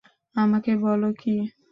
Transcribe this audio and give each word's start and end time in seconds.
আমাকে 0.35 0.71
বল 0.83 1.01
কি? 1.13 1.33